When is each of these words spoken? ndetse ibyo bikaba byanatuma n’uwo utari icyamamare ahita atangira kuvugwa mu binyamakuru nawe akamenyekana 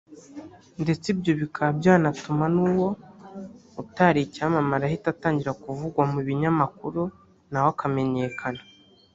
ndetse 0.81 1.05
ibyo 1.13 1.31
bikaba 1.41 1.71
byanatuma 1.79 2.45
n’uwo 2.55 2.89
utari 3.81 4.19
icyamamare 4.23 4.83
ahita 4.89 5.07
atangira 5.11 5.51
kuvugwa 5.63 6.03
mu 6.11 6.19
binyamakuru 6.27 7.01
nawe 7.51 7.69
akamenyekana 7.75 8.61